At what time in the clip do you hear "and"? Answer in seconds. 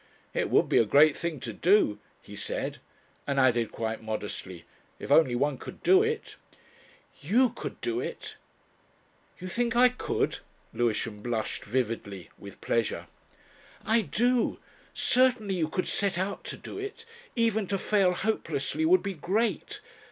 3.27-3.39